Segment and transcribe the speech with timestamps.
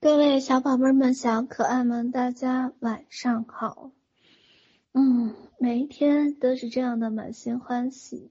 [0.00, 3.90] 各位小宝贝们、小可爱们，大家晚上好。
[4.92, 8.30] 嗯，每一天都是这样的，满心欢喜，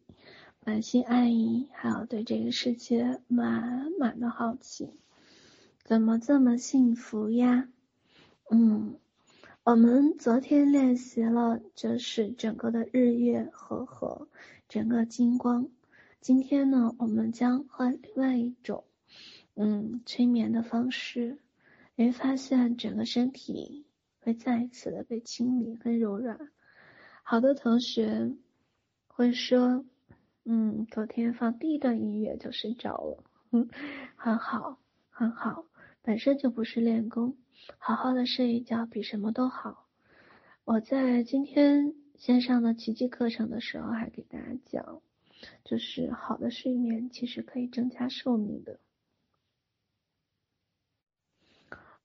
[0.64, 4.92] 满心爱意，还有对这个世界满满的好奇。
[5.84, 7.68] 怎么这么幸福呀？
[8.50, 8.96] 嗯，
[9.66, 14.30] 我们昨天练习了，就是整个的日月和合，
[14.70, 15.68] 整个金光。
[16.22, 18.86] 今天呢，我们将换另外一种，
[19.56, 21.40] 嗯，催眠的方式。
[22.00, 23.88] 你会发现整个身体
[24.20, 26.52] 会再一次的被清理，跟柔软。
[27.24, 28.36] 好多同学
[29.08, 29.84] 会说，
[30.46, 33.68] 嗯，昨天放第一段音乐就睡着了，嗯，
[34.16, 34.78] 很好，
[35.10, 35.66] 很好，
[36.04, 37.36] 本身就不是练功，
[37.80, 39.88] 好好的睡一觉比什么都好。
[40.66, 45.02] 我在今天线上的奇迹课程的时候还给大家讲，
[45.64, 48.80] 就是好的睡眠其实可以增加寿命的。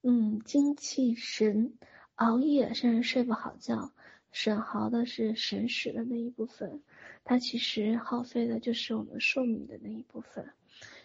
[0.05, 1.77] 嗯，精气神，
[2.15, 3.93] 熬夜甚至睡不好觉，
[4.33, 6.83] 损耗的是神识的那一部分，
[7.23, 10.51] 它其实耗费的就是我们寿命的那一部分，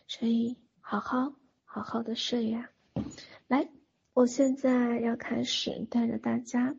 [0.09, 1.33] 所以好好
[1.65, 2.71] 好好的睡呀。
[3.47, 3.71] 来，
[4.15, 6.75] 我现在要开始带着大家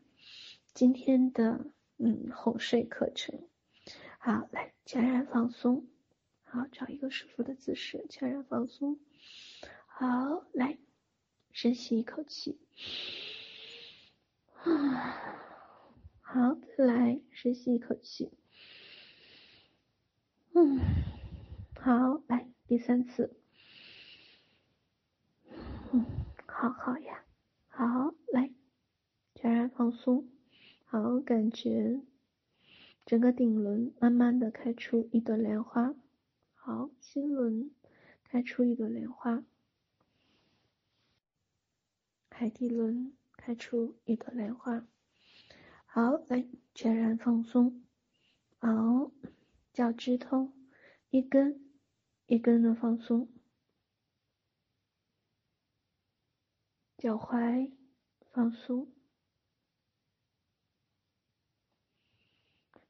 [0.73, 1.66] 今天的
[1.98, 3.39] 嗯哄睡课程。
[4.17, 5.88] 好，来全然放松，
[6.44, 9.00] 好，找一个舒服的姿势，全然放松。
[9.88, 10.78] 好，来。
[11.52, 12.58] 深吸一口气，
[14.64, 14.69] 啊，
[16.22, 18.31] 好，再来深吸一口气，
[20.53, 20.80] 嗯，
[21.80, 23.36] 好，来第三次，
[25.92, 26.05] 嗯，
[26.45, 27.25] 好好呀，
[27.67, 28.52] 好，来，
[29.36, 30.30] 全然放松，
[30.86, 32.02] 好，感觉
[33.05, 35.94] 整个顶轮慢慢的开出一朵莲花，
[36.53, 37.72] 好，心轮
[38.23, 39.44] 开出一朵莲花。
[42.40, 44.88] 海底轮开出一朵莲花，
[45.86, 47.86] 好，来全然放松，
[48.59, 49.11] 好，
[49.73, 50.54] 脚趾头
[51.10, 51.70] 一根
[52.28, 53.30] 一根的放松，
[56.98, 57.73] 脚踝
[58.32, 58.89] 放松，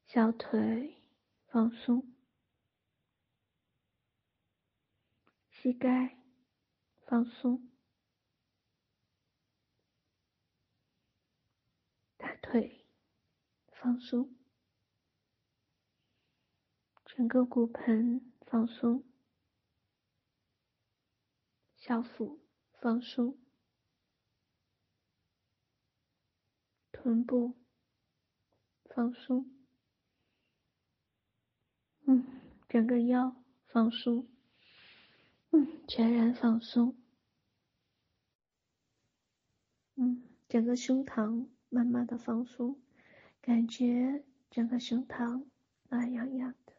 [0.06, 1.02] 小腿
[1.48, 2.14] 放松，
[5.50, 6.20] 膝盖
[7.04, 7.69] 放松。
[12.42, 12.86] 腿
[13.72, 14.34] 放松，
[17.04, 19.04] 整个骨盆放松，
[21.76, 22.40] 小腹
[22.72, 23.38] 放松，
[26.90, 27.56] 臀部
[28.84, 29.50] 放松，
[32.06, 33.36] 嗯，整个腰
[33.66, 34.28] 放松，
[35.50, 36.96] 嗯，全然放松，
[39.94, 41.48] 嗯，整个胸膛。
[41.70, 42.78] 慢慢的放松，
[43.40, 45.46] 感觉整个胸膛
[45.88, 46.74] 暖洋洋的，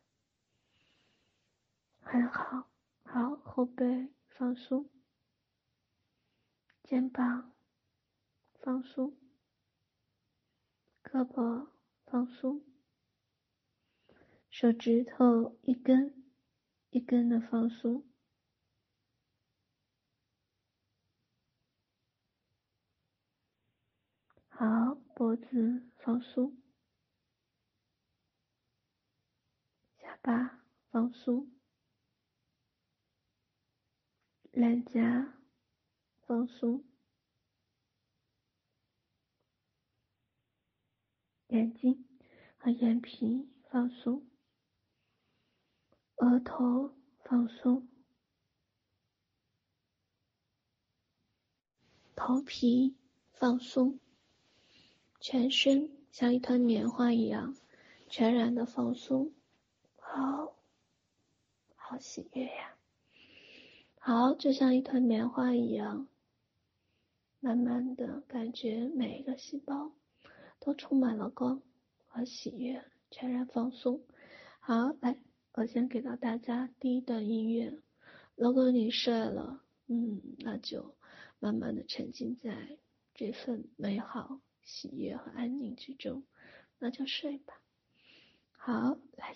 [2.02, 2.68] 很好。
[3.04, 4.90] 好，后背放松，
[6.84, 7.54] 肩膀
[8.60, 9.18] 放松，
[11.04, 11.68] 胳膊
[12.06, 12.62] 放松，
[14.50, 16.24] 手指头一根
[16.90, 18.06] 一根的放松。
[24.48, 26.58] 好，脖子放松，
[30.00, 31.48] 下巴放松，
[34.52, 35.38] 脸颊
[36.22, 36.84] 放松，
[41.50, 42.04] 眼睛
[42.58, 44.28] 和眼皮放松，
[46.16, 47.88] 额头放松，
[52.16, 52.98] 头皮
[53.34, 54.00] 放松。
[55.22, 57.56] 全身像一团棉花一样，
[58.10, 59.32] 全然的放松，
[59.96, 60.56] 好，
[61.76, 62.76] 好喜悦呀！
[64.00, 66.08] 好，就像一团棉花一样，
[67.40, 69.92] 慢慢的感觉每一个细胞
[70.60, 71.62] 都充满了光
[72.08, 74.02] 和喜悦，全然放松。
[74.60, 75.20] 好，来，
[75.54, 77.78] 我先给到大家第一段音乐。
[78.36, 80.96] 如果你睡了，嗯，那就
[81.38, 82.80] 慢慢的沉浸在
[83.14, 84.40] 这份美好。
[84.64, 86.24] 喜悦和安宁之中，
[86.80, 87.62] 那就睡吧。
[88.52, 89.36] 好，来。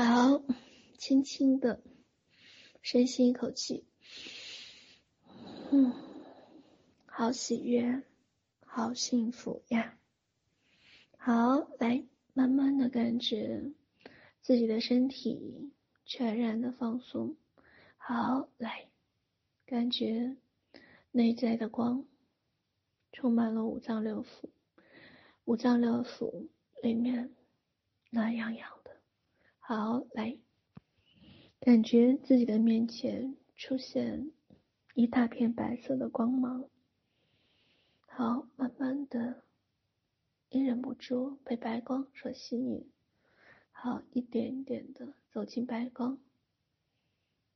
[0.00, 0.44] 好，
[0.96, 1.82] 轻轻的
[2.82, 3.84] 深吸一口气，
[5.72, 5.92] 嗯，
[7.04, 8.04] 好喜悦，
[8.64, 9.98] 好幸福呀。
[11.16, 13.72] 好，来，慢慢的感觉
[14.40, 15.72] 自己的身体
[16.04, 17.36] 全然的放松。
[17.96, 18.88] 好，来，
[19.66, 20.36] 感觉
[21.10, 22.06] 内在的光
[23.10, 24.48] 充满了五脏六腑，
[25.44, 26.46] 五脏六腑
[26.84, 27.34] 里面
[28.10, 28.77] 暖洋洋。
[29.70, 30.38] 好，来，
[31.60, 34.32] 感觉自己的面前出现
[34.94, 36.64] 一大片白色的光芒。
[38.06, 39.42] 好，慢慢的，
[40.48, 42.90] 你忍不住被白光所吸引。
[43.70, 46.18] 好，一点一点的走进白光。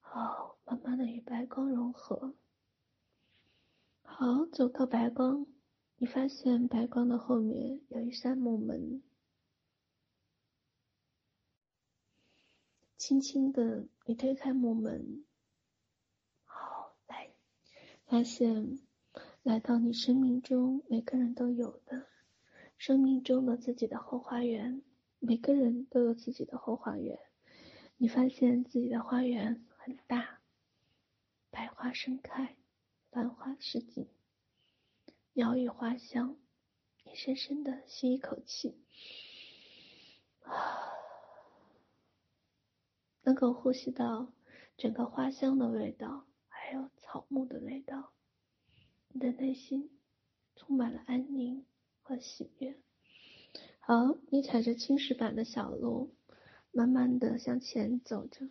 [0.02, 2.34] 好，慢慢的与白光融合。
[4.02, 5.46] 好，走到白光，
[5.96, 9.02] 你发现白光的后面有一扇木门。
[13.02, 15.24] 轻轻的，你推开木门，
[16.44, 17.32] 好，来，
[18.06, 18.78] 发现
[19.42, 22.06] 来到你生命中每个人都有的
[22.78, 24.82] 生命中的自己的后花园，
[25.18, 27.18] 每个人都有自己的后花园。
[27.96, 30.38] 你发现自己的花园很大，
[31.50, 32.54] 百花盛开，
[33.10, 34.06] 繁花似锦，
[35.32, 36.36] 鸟语花香。
[37.02, 38.80] 你深深的吸一口气，
[40.44, 40.81] 啊。
[43.22, 44.32] 能够呼吸到
[44.76, 48.12] 整个花香的味道，还有草木的味道，
[49.08, 49.90] 你的内心
[50.56, 51.64] 充满了安宁
[52.02, 52.76] 和喜悦。
[53.78, 56.14] 好，你踩着青石板的小路，
[56.70, 58.48] 慢慢的向前走着。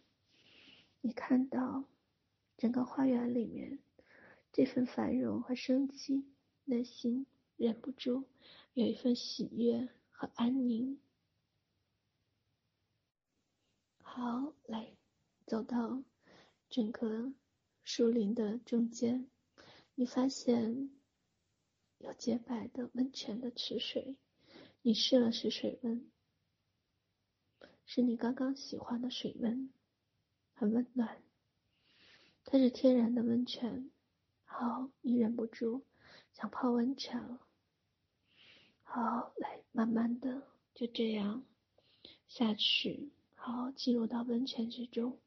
[1.01, 1.85] 你看到
[2.57, 3.79] 整个花园里面
[4.53, 6.25] 这份繁荣和生机，
[6.63, 7.25] 内心
[7.57, 8.25] 忍不住
[8.73, 10.99] 有一份喜悦和安宁。
[14.13, 14.97] 好，来，
[15.45, 16.03] 走到
[16.69, 17.31] 整个
[17.85, 19.31] 树林的中间，
[19.95, 20.91] 你发现
[21.97, 24.17] 有洁白的温泉的池水，
[24.81, 26.11] 你试了试水温，
[27.85, 29.71] 是你刚刚喜欢的水温，
[30.55, 31.23] 很温暖，
[32.43, 33.89] 它是天然的温泉。
[34.43, 35.85] 好，你忍不住
[36.33, 37.47] 想泡温泉了。
[38.83, 41.45] 好，来，慢慢的就这样
[42.27, 43.13] 下去。
[43.43, 45.19] 好，进入到温泉之中，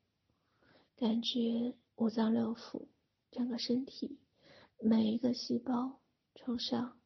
[0.94, 2.86] 感觉五脏六腑，
[3.32, 4.20] 整个身体，
[4.80, 6.00] 每一个细胞，
[6.36, 6.96] 从上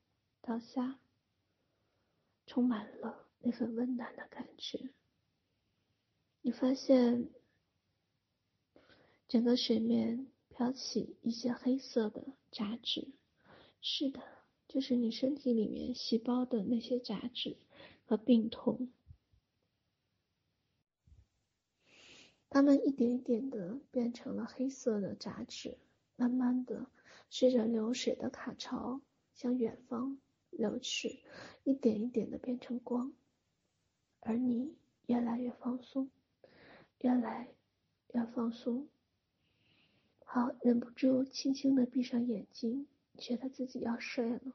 [0.43, 1.01] 到下，
[2.45, 4.91] 充满了那份温暖的感觉。
[6.43, 7.31] 你发现，
[9.29, 13.09] 整个水面飘起一些黑色的杂质，
[13.81, 14.23] 是的，
[14.69, 17.57] 就是你身体里面细胞的那些杂质
[18.05, 18.93] 和病痛。
[22.51, 25.77] 它们一点一点的变成了黑色的杂质，
[26.17, 26.87] 慢慢的
[27.29, 29.01] 随着流水的卡槽
[29.35, 30.19] 向远方
[30.51, 31.21] 流去，
[31.65, 33.13] 一点一点的变成光，
[34.21, 34.75] 而你
[35.07, 36.11] 越来越放松，
[37.01, 37.49] 越来
[38.15, 38.89] 越放松。
[40.25, 42.87] 好，忍不住轻轻的闭上眼睛，
[43.19, 44.55] 觉得自己要睡了。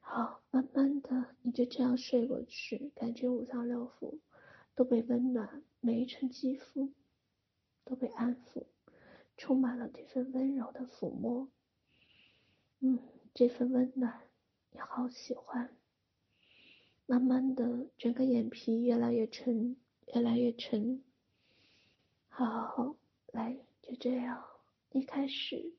[0.00, 4.18] 好，慢慢的你就这样睡过去，感觉五脏六腑。
[4.74, 6.92] 都被温暖，每一寸肌肤
[7.84, 8.66] 都被安抚，
[9.36, 11.48] 充满了这份温柔的抚摸。
[12.78, 13.00] 嗯，
[13.34, 14.22] 这份温暖
[14.70, 15.76] 你好喜欢。
[17.04, 19.76] 慢慢的，整个眼皮越来越沉，
[20.14, 21.02] 越来越沉。
[22.28, 22.96] 好，好，好
[23.32, 24.44] 来，就这样，
[24.92, 25.74] 一开始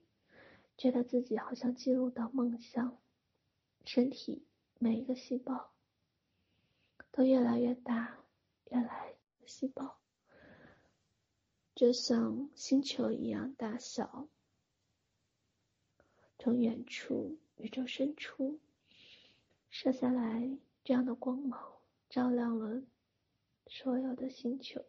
[0.77, 2.97] 觉得自己好像进入到梦乡，
[3.85, 4.43] 身体
[4.79, 5.71] 每一个细胞
[7.13, 8.17] 都越来越大。
[8.71, 9.13] 越来
[9.45, 9.99] 细胞
[11.75, 14.27] 就像星球一样大小，
[16.37, 18.59] 从远处宇宙深处
[19.69, 21.73] 射下来这样的光芒，
[22.09, 22.83] 照亮了
[23.67, 24.85] 所有的星球，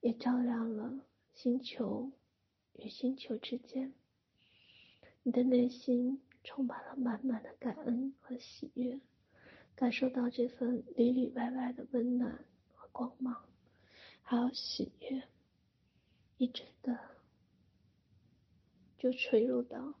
[0.00, 1.00] 也照亮了
[1.32, 2.12] 星球
[2.74, 3.94] 与星球之间。
[5.22, 9.00] 你的内心充满了满满的感恩和喜悦，
[9.74, 12.88] 感受到这份里里外外的温暖和。
[12.92, 13.48] 光芒，
[14.22, 15.28] 还有喜悦，
[16.38, 16.98] 一直的
[18.96, 19.94] 就垂入到，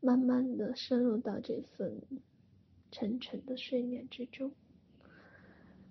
[0.00, 2.02] 慢慢的深入到这份
[2.90, 4.52] 沉沉的睡眠之中。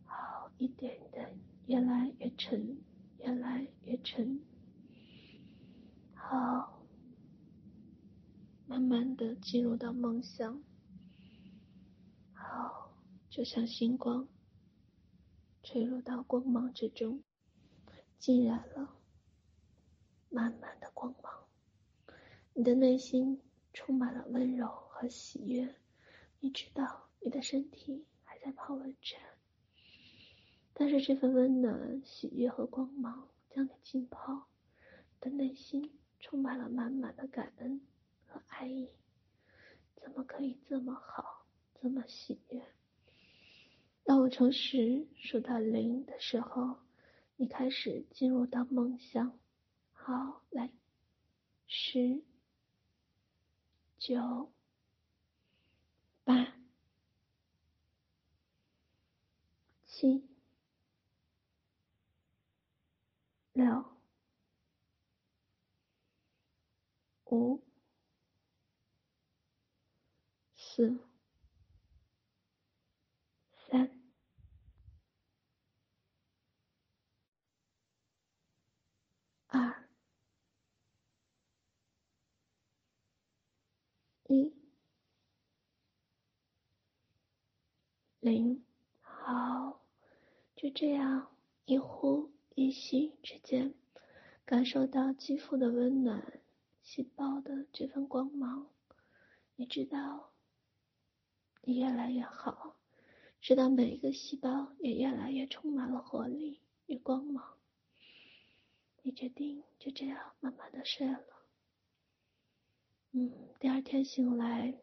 [0.06, 2.78] 好，一点一点，越来越沉，
[3.18, 4.40] 越来越沉。
[6.14, 6.86] 好，
[8.68, 10.62] 慢慢的进入到梦乡。
[12.34, 12.94] 好，
[13.30, 14.28] 就像星光。
[15.62, 17.22] 坠入到光芒之中，
[18.20, 18.96] 浸染了
[20.30, 21.48] 满满的光芒，
[22.54, 23.42] 你的内心
[23.74, 25.74] 充满了温柔和喜悦。
[26.42, 29.18] 你知道你的身体还在泡温泉，
[30.74, 34.48] 但是这份温暖、喜悦和光芒将你浸泡，
[35.14, 37.82] 你的内心充满了满满的感恩
[38.26, 38.90] 和爱意。
[39.96, 41.46] 怎么可以这么好，
[41.82, 42.62] 这么喜悦？
[44.04, 46.78] 当我从十数到零的时候，
[47.42, 49.40] 你开始进入到梦乡。
[49.94, 50.70] 好，来，
[51.68, 52.22] 十、
[53.98, 54.52] 九、
[56.26, 56.54] 八、
[59.86, 60.28] 七、
[63.54, 63.86] 六、
[67.28, 67.64] 五、
[70.58, 71.00] 四。
[73.72, 73.99] 三
[84.32, 84.54] 一
[88.20, 88.64] 零，
[89.02, 89.82] 好，
[90.56, 93.74] 就这样一呼一吸之间，
[94.46, 96.42] 感受到肌肤的温暖，
[96.84, 98.70] 细胞的这份光芒，
[99.56, 100.32] 你知道，
[101.64, 102.76] 你越来越好，
[103.42, 107.58] 直到每一个细胞也越来越充满了活力与光芒。
[109.02, 111.39] 你决定就这样慢慢的睡了。
[113.12, 114.80] 嗯，第二天醒来，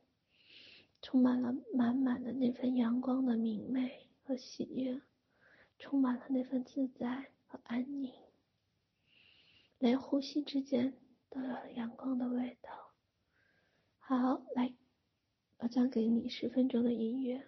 [1.00, 5.00] 充满了满满的那份阳光的明媚和喜悦，
[5.78, 8.12] 充满了那份自在和安宁，
[9.78, 10.98] 连呼吸之间
[11.30, 12.92] 都有了阳光的味道。
[14.00, 14.74] 好，来，
[15.58, 17.46] 我将给你十分钟的音乐，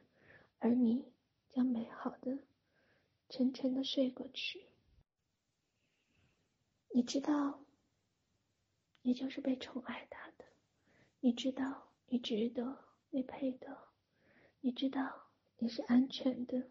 [0.60, 1.12] 而你
[1.48, 2.38] 将美好的、
[3.28, 4.68] 沉沉的睡过去。
[6.90, 7.64] 你知道，
[9.02, 10.16] 你就是被宠爱的。
[11.20, 13.76] 你知道，你值得，你配得，
[14.60, 15.26] 你知道，
[15.58, 16.70] 你是安全的。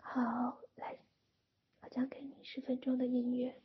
[0.00, 0.98] 好，来，
[1.82, 3.60] 我将给你十分钟的音乐。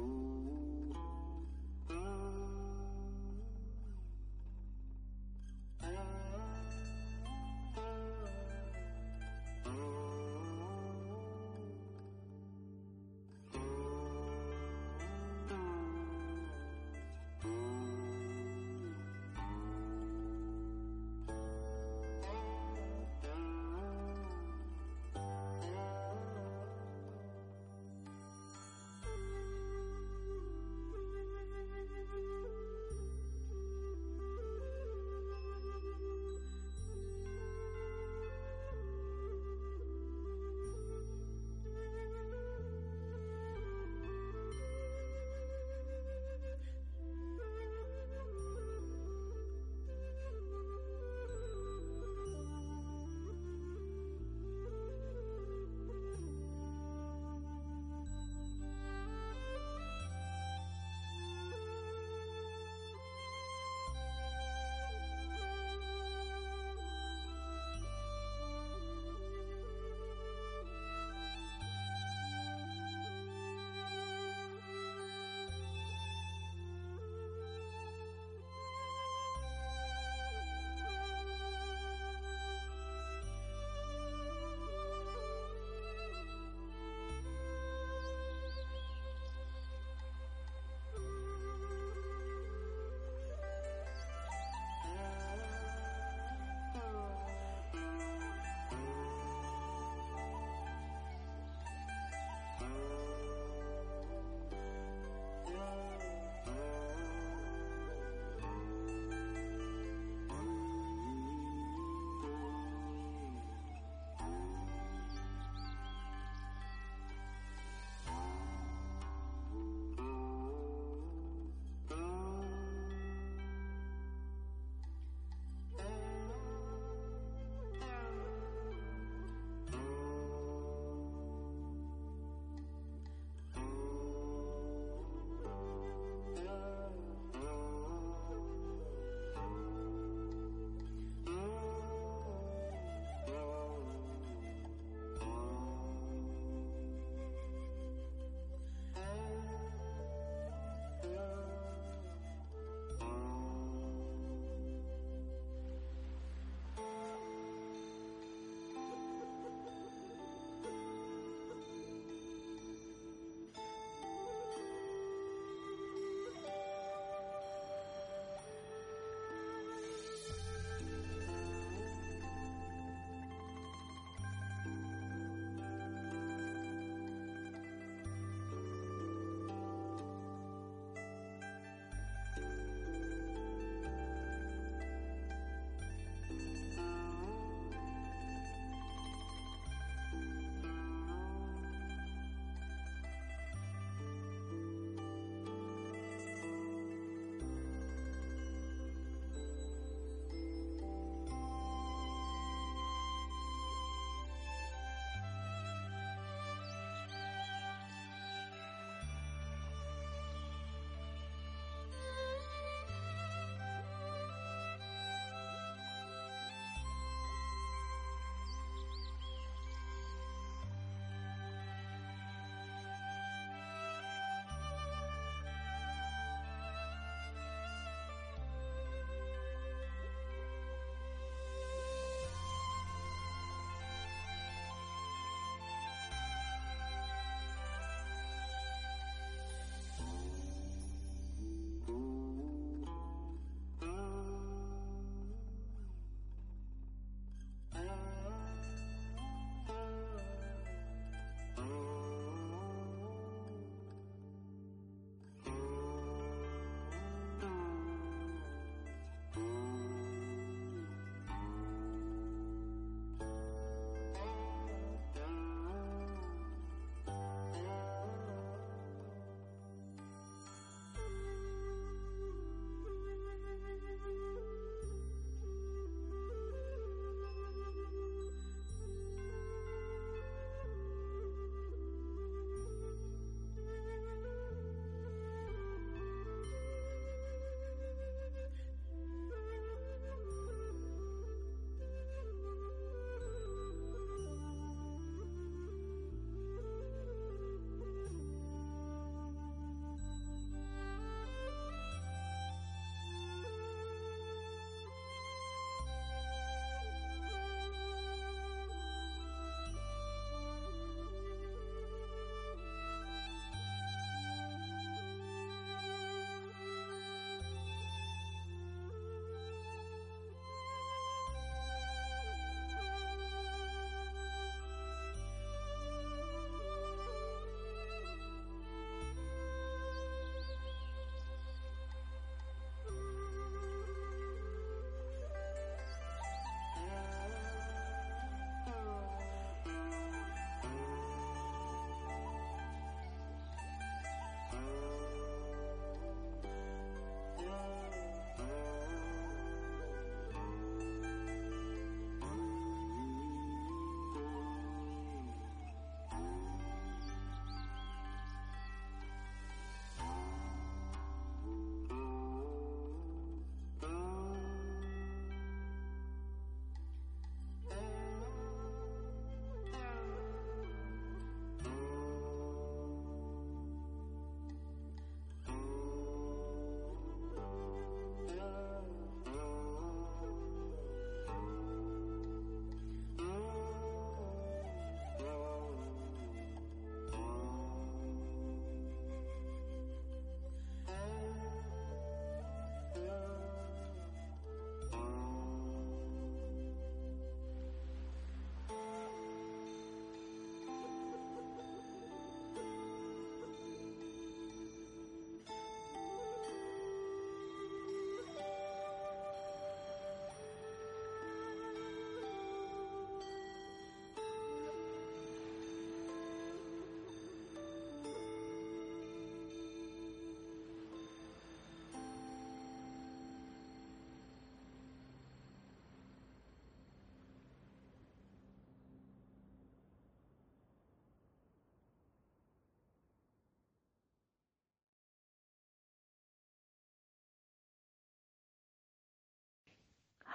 [0.00, 0.29] school.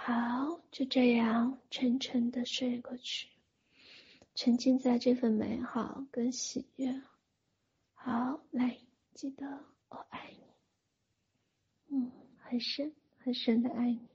[0.08, 3.28] 好，就这样沉沉的睡过去，
[4.36, 7.02] 沉浸在这份美好跟喜悦。
[7.96, 8.78] 好，来，
[9.15, 11.98] 记得我爱你。
[11.98, 14.08] 嗯，很深很深的爱你，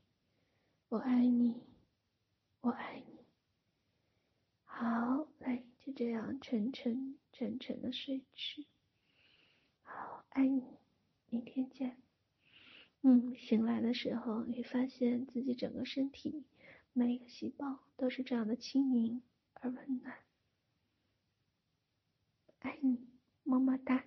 [0.90, 1.60] 我爱你，
[2.60, 3.18] 我爱你。
[4.62, 8.64] 好，来，就这样沉沉沉沉的睡去。
[9.82, 10.62] 好，爱你，
[11.30, 12.00] 明天见。
[13.02, 16.44] 嗯，醒来的时候，你发现自己整个身体
[16.92, 19.22] 每一个细胞都是这样的轻盈
[19.54, 20.14] 而温暖。
[22.58, 23.08] 爱你，
[23.42, 24.04] 么么哒。